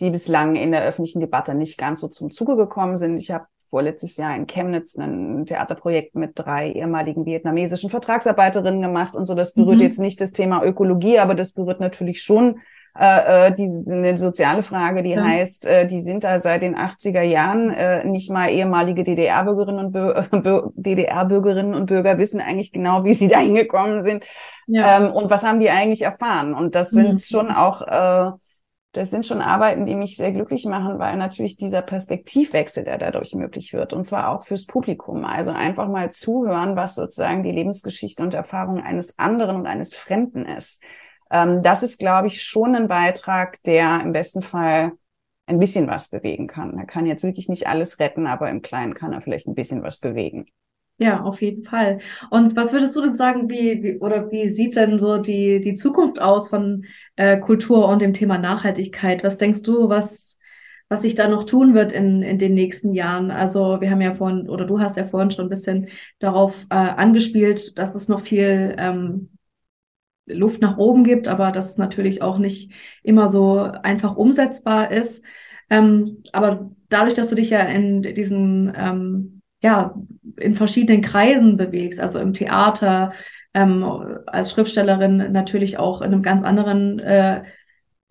[0.00, 3.16] die bislang in der öffentlichen Debatte nicht ganz so zum Zuge gekommen sind.
[3.16, 9.26] Ich habe vorletztes Jahr in Chemnitz ein Theaterprojekt mit drei ehemaligen vietnamesischen Vertragsarbeiterinnen gemacht und
[9.26, 9.34] so.
[9.36, 9.82] Das berührt mhm.
[9.82, 12.58] jetzt nicht das Thema Ökologie, aber das berührt natürlich schon
[12.98, 15.22] äh, äh, die, eine soziale Frage, die ja.
[15.22, 20.72] heißt, äh, die sind da seit den 80er Jahren äh, nicht mal ehemalige DDR-Bürgerinnen und
[20.76, 24.24] DDR-Bürgerinnen und Bürger wissen eigentlich genau, wie sie da hingekommen sind
[24.66, 24.98] ja.
[24.98, 26.54] ähm, und was haben die eigentlich erfahren.
[26.54, 27.18] Und das sind mhm.
[27.18, 28.30] schon auch äh,
[28.96, 33.34] das sind schon Arbeiten, die mich sehr glücklich machen, weil natürlich dieser Perspektivwechsel, der dadurch
[33.34, 35.26] möglich wird, und zwar auch fürs Publikum.
[35.26, 40.46] Also einfach mal zuhören, was sozusagen die Lebensgeschichte und Erfahrung eines anderen und eines Fremden
[40.46, 40.82] ist.
[41.30, 44.92] Ähm, das ist, glaube ich, schon ein Beitrag, der im besten Fall
[45.46, 46.76] ein bisschen was bewegen kann.
[46.78, 49.82] Er kann jetzt wirklich nicht alles retten, aber im Kleinen kann er vielleicht ein bisschen
[49.82, 50.46] was bewegen.
[50.98, 51.98] Ja, auf jeden Fall.
[52.30, 55.74] Und was würdest du denn sagen, wie, wie oder wie sieht denn so die, die
[55.74, 56.86] Zukunft aus von
[57.16, 59.22] äh, Kultur und dem Thema Nachhaltigkeit?
[59.22, 60.38] Was denkst du, was,
[60.88, 63.30] was sich da noch tun wird in, in den nächsten Jahren?
[63.30, 66.74] Also wir haben ja vorhin, oder du hast ja vorhin schon ein bisschen darauf äh,
[66.74, 69.35] angespielt, dass es noch viel ähm,
[70.26, 75.24] Luft nach oben gibt, aber dass es natürlich auch nicht immer so einfach umsetzbar ist.
[75.70, 79.94] Ähm, aber dadurch, dass du dich ja in diesen, ähm, ja,
[80.36, 83.12] in verschiedenen Kreisen bewegst, also im Theater,
[83.54, 83.84] ähm,
[84.26, 87.42] als Schriftstellerin natürlich auch in einem ganz anderen äh,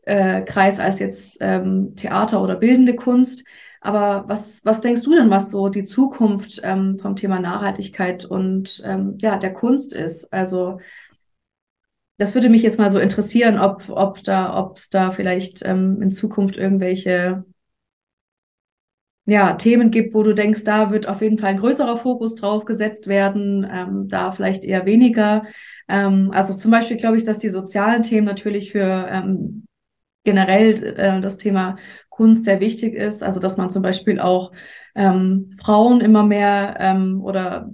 [0.04, 3.43] äh, Kreis als jetzt ähm, Theater oder bildende Kunst.
[3.82, 8.82] Aber was, was denkst du denn, was so die Zukunft ähm, vom Thema Nachhaltigkeit und
[8.84, 10.34] ähm, ja, der Kunst ist?
[10.34, 10.80] Also
[12.17, 16.01] das würde mich jetzt mal so interessieren, ob, ob da, ob es da vielleicht ähm,
[16.01, 17.43] in Zukunft irgendwelche
[19.25, 22.63] ja, Themen gibt, wo du denkst, da wird auf jeden Fall ein größerer Fokus drauf
[22.65, 25.43] gesetzt werden, ähm, da vielleicht eher weniger.
[25.88, 29.65] Ähm, also zum Beispiel glaube ich, dass die sozialen Themen natürlich für ähm,
[30.23, 31.78] generell äh, das Thema
[32.10, 33.23] Kunst sehr wichtig ist.
[33.23, 34.51] Also dass man zum Beispiel auch
[34.93, 37.71] ähm, Frauen immer mehr ähm, oder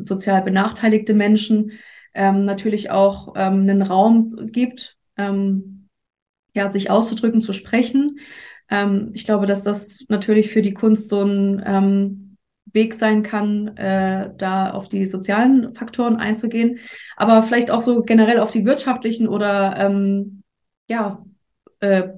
[0.00, 1.72] sozial benachteiligte Menschen
[2.14, 5.88] ähm, natürlich auch ähm, einen Raum gibt, ähm,
[6.54, 8.18] ja, sich auszudrücken, zu sprechen.
[8.70, 12.36] Ähm, ich glaube, dass das natürlich für die Kunst so ein ähm,
[12.72, 16.78] Weg sein kann, äh, da auf die sozialen Faktoren einzugehen,
[17.16, 20.42] aber vielleicht auch so generell auf die wirtschaftlichen oder ähm,
[20.88, 21.24] ja,
[21.80, 22.08] äh,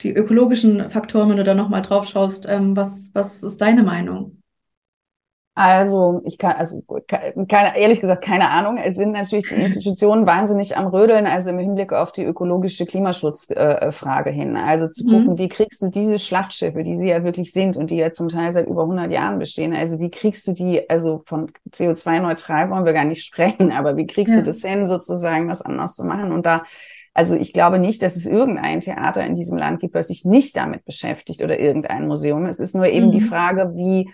[0.00, 2.46] die ökologischen Faktoren, wenn du da nochmal drauf schaust.
[2.46, 4.37] Was, was ist deine Meinung?
[5.60, 6.84] Also, ich kann, also
[7.48, 8.76] keine, ehrlich gesagt, keine Ahnung.
[8.76, 14.30] Es sind natürlich die Institutionen wahnsinnig am Rödeln, also im Hinblick auf die ökologische Klimaschutzfrage
[14.30, 14.56] äh, hin.
[14.56, 15.10] Also zu mhm.
[15.10, 18.28] gucken, wie kriegst du diese Schlachtschiffe, die sie ja wirklich sind und die ja zum
[18.28, 19.74] Teil seit über 100 Jahren bestehen.
[19.74, 24.06] Also wie kriegst du die, also von CO2-neutral wollen wir gar nicht sprechen, aber wie
[24.06, 24.40] kriegst ja.
[24.42, 26.30] du das hin, sozusagen das anders zu machen?
[26.30, 26.62] Und da
[27.14, 30.56] also ich glaube nicht, dass es irgendein Theater in diesem Land gibt, was sich nicht
[30.56, 32.46] damit beschäftigt oder irgendein Museum.
[32.46, 33.10] Es ist nur eben mhm.
[33.12, 34.08] die Frage, wie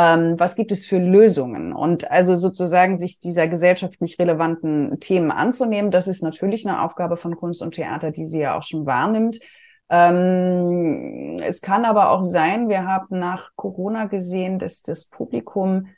[0.00, 1.74] ähm, was gibt es für Lösungen?
[1.74, 7.36] Und also sozusagen sich dieser gesellschaftlich relevanten Themen anzunehmen, das ist natürlich eine Aufgabe von
[7.36, 9.40] Kunst und Theater, die sie ja auch schon wahrnimmt.
[9.90, 15.88] Ähm, es kann aber auch sein, wir haben nach Corona gesehen, dass das Publikum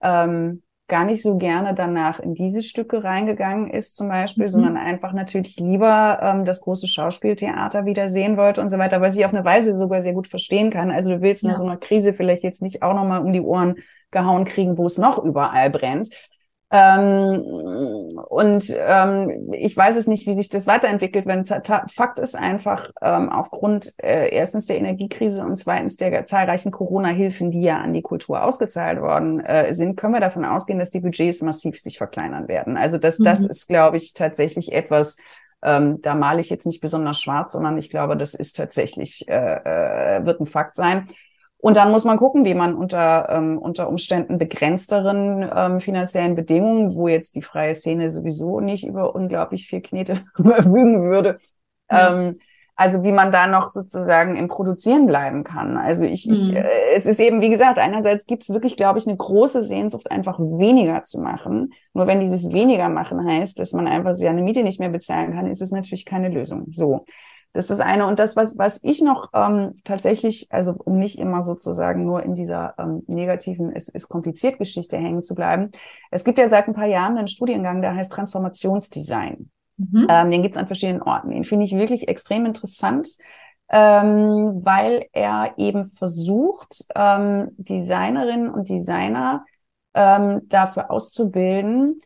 [0.00, 4.50] ähm, gar nicht so gerne danach in diese Stücke reingegangen ist zum Beispiel, mhm.
[4.50, 9.16] sondern einfach natürlich lieber ähm, das große Schauspieltheater wieder sehen wollte und so weiter, was
[9.16, 10.90] ich auf eine Weise sogar sehr gut verstehen kann.
[10.90, 11.50] Also du willst ja.
[11.50, 13.76] in so einer Krise vielleicht jetzt nicht auch nochmal um die Ohren
[14.10, 16.10] gehauen kriegen, wo es noch überall brennt.
[16.72, 17.42] Ähm,
[18.16, 23.30] und ähm, ich weiß es nicht, wie sich das weiterentwickelt, wenn Fakt ist einfach, ähm,
[23.30, 28.42] aufgrund äh, erstens der Energiekrise und zweitens der zahlreichen Corona-Hilfen, die ja an die Kultur
[28.42, 32.76] ausgezahlt worden äh, sind, können wir davon ausgehen, dass die Budgets massiv sich verkleinern werden.
[32.76, 33.24] Also das, mhm.
[33.24, 35.16] das ist, glaube ich, tatsächlich etwas,
[35.62, 40.16] ähm, da male ich jetzt nicht besonders schwarz, sondern ich glaube, das ist tatsächlich, äh,
[40.16, 41.08] äh, wird ein Fakt sein.
[41.60, 46.94] Und dann muss man gucken, wie man unter, ähm, unter Umständen begrenzteren ähm, finanziellen Bedingungen,
[46.94, 51.38] wo jetzt die freie Szene sowieso nicht über unglaublich viel Knete verfügen würde,
[51.90, 52.18] ja.
[52.18, 52.40] ähm,
[52.76, 55.76] also wie man da noch sozusagen im Produzieren bleiben kann.
[55.76, 56.32] Also ich, mhm.
[56.32, 59.62] ich äh, es ist eben, wie gesagt, einerseits gibt es wirklich, glaube ich, eine große
[59.62, 61.74] Sehnsucht, einfach weniger zu machen.
[61.92, 65.46] Nur wenn dieses weniger machen heißt, dass man einfach seine Miete nicht mehr bezahlen kann,
[65.46, 66.68] ist es natürlich keine Lösung.
[66.70, 67.04] So.
[67.52, 68.06] Das ist das eine.
[68.06, 72.36] Und das, was, was ich noch ähm, tatsächlich, also um nicht immer sozusagen nur in
[72.36, 75.70] dieser ähm, negativen, es ist kompliziert Geschichte hängen zu bleiben.
[76.10, 79.50] Es gibt ja seit ein paar Jahren einen Studiengang, der heißt Transformationsdesign.
[79.78, 80.06] Mhm.
[80.08, 81.30] Ähm, den gibt es an verschiedenen Orten.
[81.30, 83.08] Den finde ich wirklich extrem interessant,
[83.68, 89.44] ähm, weil er eben versucht, ähm, Designerinnen und Designer
[89.94, 91.98] ähm, dafür auszubilden,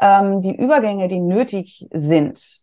[0.00, 2.59] ähm, die Übergänge, die nötig sind,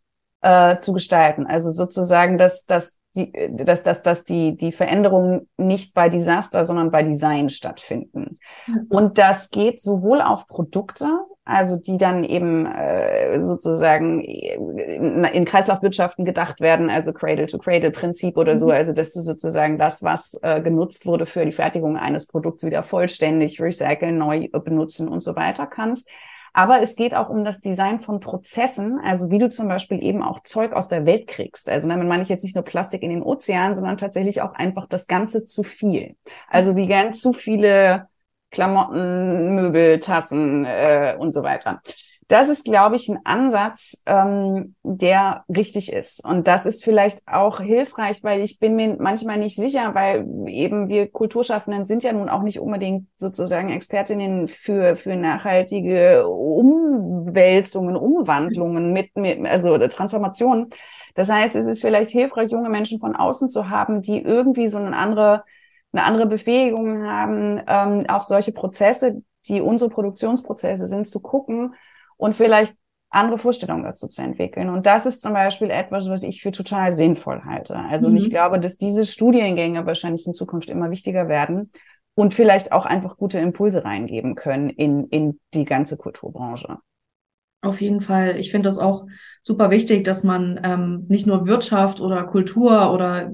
[0.48, 1.46] äh, zu gestalten.
[1.46, 6.92] Also sozusagen, dass, dass die, dass, dass, dass die, die Veränderungen nicht bei Desaster, sondern
[6.92, 8.38] bei Design stattfinden.
[8.68, 8.86] Mhm.
[8.90, 11.08] Und das geht sowohl auf Produkte,
[11.44, 18.60] also die dann eben äh, sozusagen in, in Kreislaufwirtschaften gedacht werden, also Cradle-to-Cradle-Prinzip oder mhm.
[18.60, 22.66] so, also dass du sozusagen das, was äh, genutzt wurde für die Fertigung eines Produkts
[22.66, 26.10] wieder vollständig recyceln, neu benutzen und so weiter kannst.
[26.58, 30.24] Aber es geht auch um das Design von Prozessen, also wie du zum Beispiel eben
[30.24, 31.70] auch Zeug aus der Welt kriegst.
[31.70, 34.88] Also damit meine ich jetzt nicht nur Plastik in den Ozean, sondern tatsächlich auch einfach
[34.88, 36.16] das Ganze zu viel.
[36.50, 38.08] Also wie gern zu viele
[38.50, 41.84] Klamotten, Möbel, Tassen äh, und so weiter.
[42.30, 46.26] Das ist, glaube ich, ein Ansatz, ähm, der richtig ist.
[46.26, 50.90] Und das ist vielleicht auch hilfreich, weil ich bin mir manchmal nicht sicher, weil eben
[50.90, 58.92] wir Kulturschaffenden sind ja nun auch nicht unbedingt sozusagen Expertinnen für, für nachhaltige Umwälzungen, Umwandlungen
[58.92, 60.72] mit, mit also Transformationen.
[61.16, 64.80] Das heißt, es ist vielleicht hilfreich, junge Menschen von außen zu haben, die irgendwie so
[64.80, 65.46] eine andere,
[65.94, 71.74] eine andere Befähigung haben, ähm, auf solche Prozesse, die unsere Produktionsprozesse sind, zu gucken
[72.18, 72.76] und vielleicht
[73.10, 74.70] andere Vorstellungen dazu zu entwickeln.
[74.70, 77.76] Und das ist zum Beispiel etwas, was ich für total sinnvoll halte.
[77.76, 78.18] Also mhm.
[78.18, 81.72] ich glaube, dass diese Studiengänge wahrscheinlich in Zukunft immer wichtiger werden
[82.16, 86.80] und vielleicht auch einfach gute Impulse reingeben können in, in die ganze Kulturbranche.
[87.62, 88.40] Auf jeden Fall.
[88.40, 89.06] Ich finde das auch
[89.42, 93.32] super wichtig, dass man ähm, nicht nur Wirtschaft oder Kultur oder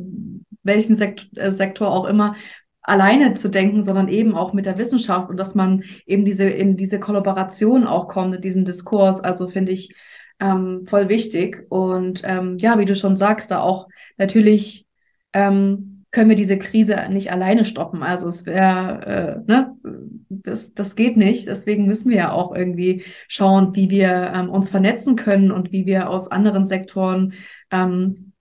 [0.63, 2.36] welchen Sekt äh, Sektor auch immer
[2.84, 6.75] alleine zu denken, sondern eben auch mit der Wissenschaft und dass man eben diese in
[6.75, 9.21] diese Kollaboration auch kommt, in diesen Diskurs.
[9.21, 9.95] Also finde ich
[10.39, 11.65] ähm, voll wichtig.
[11.69, 14.86] Und ähm, ja, wie du schon sagst, da auch natürlich
[15.31, 18.03] ähm, können wir diese Krise nicht alleine stoppen.
[18.03, 19.75] Also es wäre, äh, ne,
[20.29, 21.47] das, das geht nicht.
[21.47, 25.86] Deswegen müssen wir ja auch irgendwie schauen, wie wir ähm, uns vernetzen können und wie
[25.86, 27.34] wir aus anderen Sektoren
[27.71, 28.32] ähm,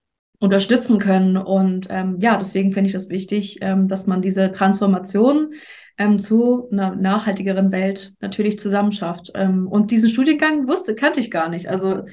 [0.42, 1.36] unterstützen können.
[1.36, 5.54] Und ähm, ja, deswegen finde ich das wichtig, ähm, dass man diese Transformation
[5.96, 9.30] ähm, zu einer nachhaltigeren Welt natürlich zusammenschafft.
[9.36, 11.68] Ähm, und diesen Studiengang wusste, kannte ich gar nicht.
[11.68, 12.06] Also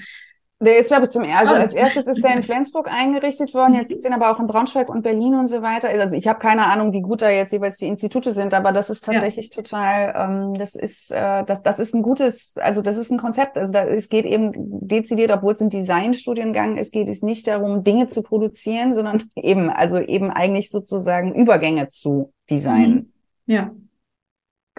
[0.62, 3.76] der ist, glaube ich, zum also als erstes ist der in Flensburg eingerichtet worden.
[3.76, 5.88] Jetzt gibt's den aber auch in Braunschweig und Berlin und so weiter.
[5.90, 8.90] Also ich habe keine Ahnung, wie gut da jetzt jeweils die Institute sind, aber das
[8.90, 9.56] ist tatsächlich ja.
[9.56, 13.58] total, ähm, das ist, äh, das, das ist ein gutes, also das ist ein Konzept.
[13.58, 17.86] Also da, es geht eben dezidiert, obwohl es ein Designstudiengang ist, geht es nicht darum,
[17.86, 23.14] Dinge zu produzieren, sondern eben, also eben eigentlich sozusagen Übergänge zu designen.
[23.46, 23.54] Mhm.
[23.54, 23.72] Ja.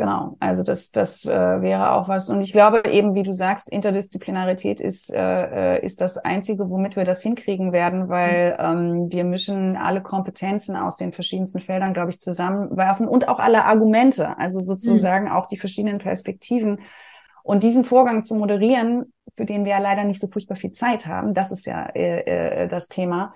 [0.00, 2.30] Genau, also das, das äh, wäre auch was.
[2.30, 6.96] Und ich glaube eben, wie du sagst, Interdisziplinarität ist, äh, äh, ist das Einzige, womit
[6.96, 12.12] wir das hinkriegen werden, weil ähm, wir müssen alle Kompetenzen aus den verschiedensten Feldern, glaube
[12.12, 15.32] ich, zusammenwerfen und auch alle Argumente, also sozusagen mhm.
[15.32, 16.80] auch die verschiedenen Perspektiven.
[17.42, 21.06] Und diesen Vorgang zu moderieren, für den wir ja leider nicht so furchtbar viel Zeit
[21.08, 22.20] haben, das ist ja äh,
[22.62, 23.34] äh, das Thema,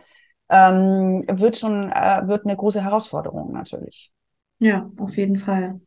[0.48, 4.10] ähm, wird schon, äh, wird eine große Herausforderung natürlich.
[4.60, 5.78] Ja, auf jeden Fall.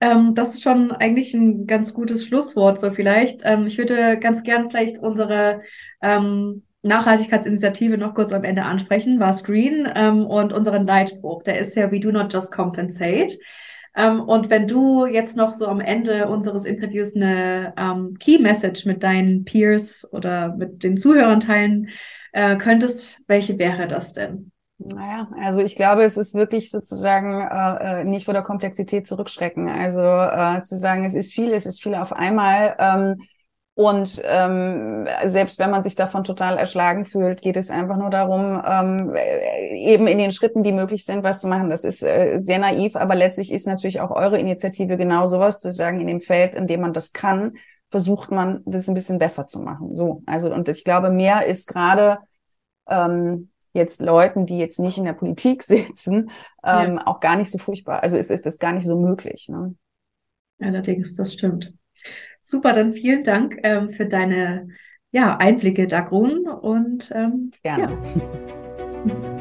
[0.00, 3.40] Ähm, das ist schon eigentlich ein ganz gutes Schlusswort, so vielleicht.
[3.44, 5.62] Ähm, ich würde ganz gern vielleicht unsere
[6.02, 11.74] ähm, Nachhaltigkeitsinitiative noch kurz am Ende ansprechen, war Screen ähm, und unseren Leitspruch, der ist
[11.74, 13.36] ja We do not just compensate.
[13.96, 18.86] Ähm, und wenn du jetzt noch so am Ende unseres Interviews eine ähm, Key Message
[18.86, 21.88] mit deinen Peers oder mit den Zuhörern teilen
[22.32, 24.52] äh, könntest, welche wäre das denn?
[24.80, 29.68] Naja, also ich glaube, es ist wirklich sozusagen äh, äh, nicht vor der Komplexität zurückschrecken.
[29.68, 32.76] Also äh, zu sagen, es ist viel, es ist viel auf einmal.
[32.78, 33.16] Ähm,
[33.74, 38.60] und ähm, selbst wenn man sich davon total erschlagen fühlt, geht es einfach nur darum,
[38.64, 39.16] ähm,
[39.72, 41.70] eben in den Schritten, die möglich sind, was zu machen.
[41.70, 45.72] Das ist äh, sehr naiv, aber letztlich ist natürlich auch eure Initiative genau sowas, zu
[45.72, 47.54] sagen, in dem Feld, in dem man das kann,
[47.90, 49.94] versucht man, das ein bisschen besser zu machen.
[49.94, 52.18] So, also und ich glaube, mehr ist gerade
[52.88, 56.30] ähm, jetzt Leuten, die jetzt nicht in der Politik sitzen,
[56.64, 57.06] ähm, ja.
[57.06, 58.02] auch gar nicht so furchtbar.
[58.02, 59.48] Also ist, ist das gar nicht so möglich.
[59.48, 59.74] Ne?
[60.60, 61.72] Allerdings, das stimmt.
[62.42, 64.68] Super, dann vielen Dank ähm, für deine
[65.10, 66.48] ja, Einblicke, Dagrun.
[66.48, 67.98] Und ähm, gerne.
[69.04, 69.34] Ja.